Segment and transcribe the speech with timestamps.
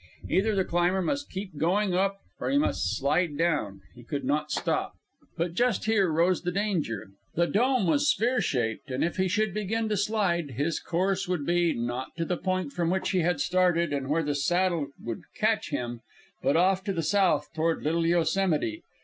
[0.27, 4.49] Either the climber must keep going up, or he must slide down; he could not
[4.49, 4.93] stop.
[5.37, 7.09] But just here rose the danger.
[7.35, 11.45] The Dome was sphere shaped, and if he should begin to slide, his course would
[11.45, 15.21] be, not to the point from which he had started and where the Saddle would
[15.37, 15.99] catch him,
[16.41, 18.81] but off to the south toward Little Yosemite.